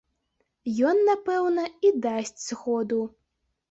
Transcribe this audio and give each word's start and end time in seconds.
Ён, 0.93 0.97
напэўна, 1.11 1.69
і 1.89 1.95
дасць 2.09 2.37
згоду. 2.49 3.01